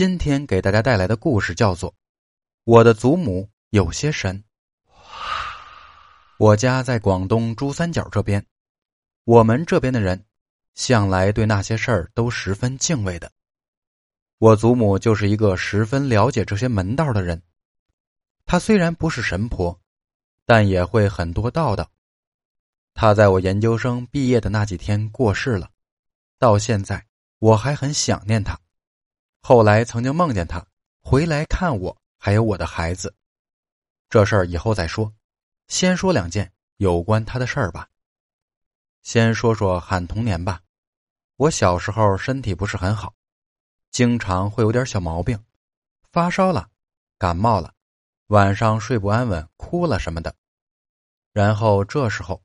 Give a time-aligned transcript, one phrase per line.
[0.00, 1.90] 今天给大家带来的故事叫做
[2.64, 4.42] 《我的祖母有些神》。
[6.38, 8.46] 我家在广东珠三角这边，
[9.24, 10.24] 我们这边的人
[10.72, 13.30] 向来对那些事儿都十分敬畏的。
[14.38, 17.42] 我祖母就是一个十分了解这些门道的人。
[18.46, 19.78] 她虽然不是神婆，
[20.46, 21.90] 但也会很多道道。
[22.94, 25.68] 她在我研究生毕业的那几天过世了，
[26.38, 27.04] 到现在
[27.38, 28.58] 我还很想念她。
[29.40, 30.64] 后来曾经梦见他
[31.00, 33.14] 回来看我，还有我的孩子。
[34.08, 35.12] 这事儿以后再说，
[35.68, 37.88] 先说两件有关他的事儿吧。
[39.02, 40.60] 先说说喊童年吧。
[41.36, 43.14] 我小时候身体不是很好。
[43.90, 45.42] 经常会有点小毛病，
[46.12, 46.68] 发烧了，
[47.18, 47.74] 感冒了，
[48.26, 50.32] 晚上睡不安稳，哭了什么的。
[51.32, 52.40] 然后这时候，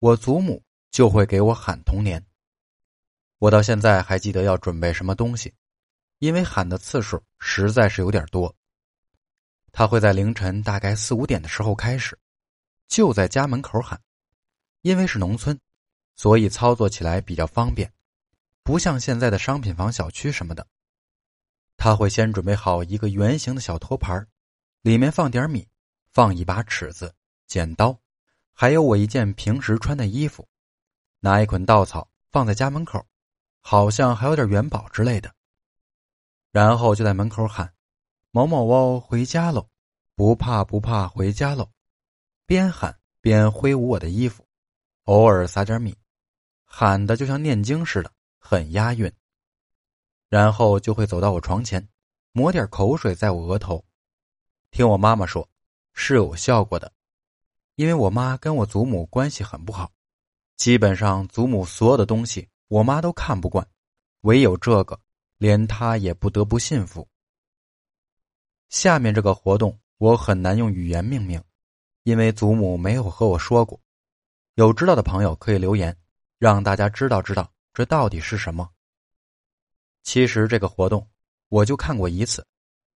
[0.00, 2.22] 我祖母就会给我喊童年。
[3.38, 5.54] 我到现在还记得要准备什么东西，
[6.20, 8.54] 因为喊的次数实在是有点多。
[9.72, 12.18] 他会在凌晨大概四五点的时候开始，
[12.88, 13.98] 就在家门口喊，
[14.82, 15.58] 因为是农村，
[16.16, 17.90] 所以操作起来比较方便，
[18.62, 20.66] 不像现在的商品房、小区什么的。
[21.78, 24.26] 他会先准备好一个圆形的小托盘，
[24.82, 25.66] 里面放点米，
[26.12, 27.14] 放一把尺子、
[27.46, 27.98] 剪刀，
[28.52, 30.46] 还有我一件平时穿的衣服，
[31.20, 33.06] 拿一捆稻草放在家门口，
[33.62, 35.34] 好像还有点元宝之类的。
[36.52, 37.72] 然后就在门口喊
[38.32, 39.68] ：“某某哦，回家喽！
[40.16, 41.70] 不怕不怕，回家喽！”
[42.46, 44.46] 边喊边挥舞我的衣服，
[45.04, 45.96] 偶尔撒点米，
[46.64, 49.12] 喊的就像念经似的，很押韵。
[50.28, 51.88] 然后就会走到我床前，
[52.32, 53.84] 抹点口水在我额头。
[54.70, 55.48] 听我妈妈说，
[55.92, 56.92] 是有效果的，
[57.74, 59.90] 因为我妈跟我祖母关系很不好，
[60.56, 63.66] 基本上祖母所有的东西我妈都看不惯，
[64.20, 65.00] 唯有这个，
[65.40, 67.08] 连他也不得不信服。
[68.68, 71.42] 下面这个活动我很难用语言命名，
[72.02, 73.80] 因为祖母没有和我说过。
[74.56, 75.96] 有知道的朋友可以留言，
[76.36, 78.68] 让大家知道知道这到底是什么。
[80.02, 81.08] 其实这个活动
[81.48, 82.46] 我就看过一次，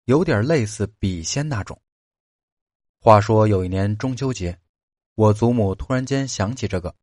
[0.05, 1.81] 有点类似笔仙那种。
[2.99, 4.59] 话说有一年中秋节，
[5.15, 6.94] 我祖母突然间想起这个，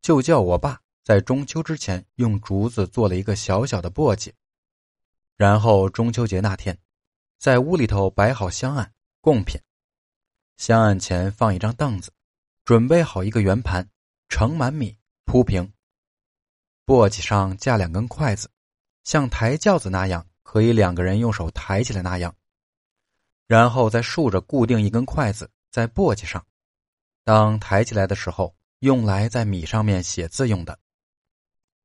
[0.00, 4.30] 就叫我爸在中秋之前用竹子做了一个小小的簸箕，
[5.36, 6.78] 然后中秋节那天，
[7.38, 9.60] 在屋里头摆好香案贡品，
[10.56, 12.12] 香案前放一张凳子，
[12.64, 13.88] 准备好一个圆盘，
[14.28, 15.72] 盛满米铺平，
[16.86, 18.50] 簸箕上架两根筷子。
[19.02, 22.34] 像抬轿子那样，可以两个人用手抬起来那样，
[23.46, 26.42] 然后再竖着固定一根筷子在簸箕上，
[27.22, 30.78] 当抬起来的时候，用来在米上面写字用的。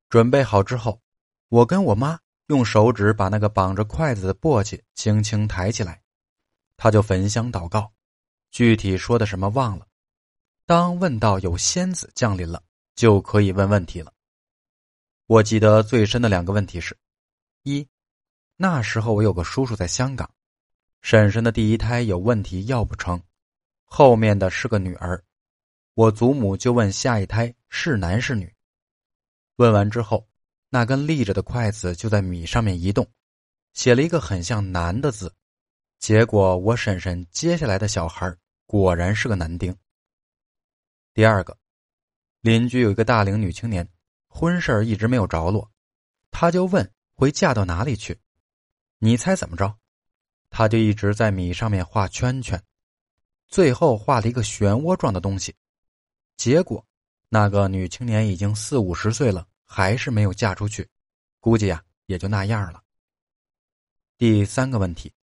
[0.08, 1.02] 准备好之后，
[1.50, 2.18] 我跟我妈
[2.50, 6.02] 用手指把那个绑着筷子的簸箕轻轻抬起来，
[6.78, 7.92] 他就焚香祷告，
[8.50, 9.86] 具体说的什么忘了。
[10.66, 12.64] 当问到有仙子降临了，
[12.96, 14.12] 就可以问问题了。
[15.28, 16.98] 我记得最深的两个问题是。
[17.62, 17.88] 一，
[18.56, 20.28] 那时候我有个叔叔在香港，
[21.02, 23.22] 婶婶的第一胎有问题要不成，
[23.84, 25.24] 后面的是个女儿，
[25.94, 28.52] 我祖母就问下一胎是男是女，
[29.58, 30.28] 问完之后，
[30.70, 33.10] 那根立着的筷子就在米上面移动，
[33.74, 35.34] 写了一个很像男的字，
[36.00, 38.34] 结果我婶婶接下来的小孩
[38.66, 39.76] 果然是个男丁。
[41.14, 41.58] 第二个，
[42.42, 43.88] 邻居有一个大龄女青年，
[44.28, 45.70] 婚事一直没有着落，
[46.32, 46.90] 他就问。
[47.20, 48.18] 会嫁到哪里去？
[48.98, 49.76] 你猜怎么着？
[50.50, 52.64] 他就一直在米上面画圈圈，
[53.50, 55.54] 最后画了一个漩涡状的东西。
[56.38, 56.82] 结果，
[57.28, 60.90] 那个女青年已经四五十岁了，还是没有嫁出去，
[61.40, 62.84] 估计呀也就那样了。
[64.18, 65.14] 第三个问题，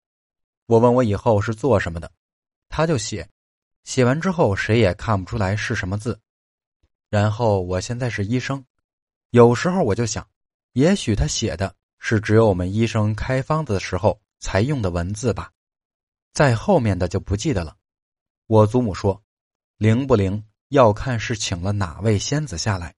[0.64, 2.10] 我问我以后是做什么的，
[2.68, 3.28] 他就写，
[3.84, 6.18] 写完之后谁也看不出来是什么字。
[7.10, 8.64] 然后我现在是医生，
[9.30, 10.26] 有时候我就想，
[10.72, 11.74] 也许他写的。
[11.98, 15.50] 是只有我们医生开方子的时候才用的文字吧，
[16.32, 17.76] 在后面的就不记得了。
[18.46, 19.20] 我祖母说，
[19.78, 22.94] 灵不灵要看是请了哪位仙子下来，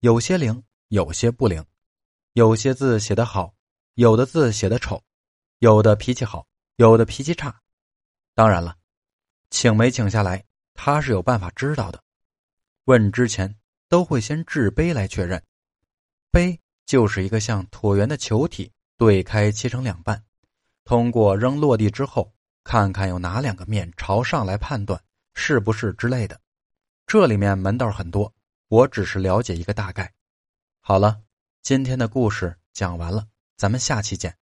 [0.00, 1.64] 有些灵，有些不灵，
[2.32, 3.54] 有些字写得好，
[3.94, 5.02] 有的字写得丑，
[5.58, 6.46] 有的脾气好，
[6.76, 7.60] 有的脾气差。
[8.34, 8.76] 当然了，
[9.50, 12.02] 请没请下来，他是有办法知道的。
[12.84, 13.54] 问之前
[13.88, 15.42] 都会先掷杯来确认，
[16.30, 16.60] 杯。
[16.86, 20.24] 就是一个像椭圆的球体，对开切成两半，
[20.86, 22.32] 通过扔落地之后，
[22.64, 24.98] 看看有哪两个面朝上来判断
[25.34, 26.40] 是不是之类的。
[27.06, 28.32] 这里面门道很多，
[28.68, 30.12] 我只是了解一个大概。
[30.80, 31.22] 好了，
[31.62, 33.26] 今天的故事讲完了，
[33.56, 34.36] 咱们下期见。